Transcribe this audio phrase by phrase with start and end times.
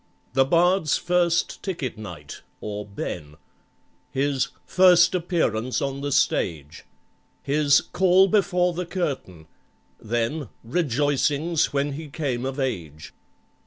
[0.33, 3.35] "The bard's first ticket night" (or "ben."),
[4.09, 6.85] His "First appearance on the stage,"
[7.43, 13.13] His "Call before the curtain"—then "Rejoicings when he came of age."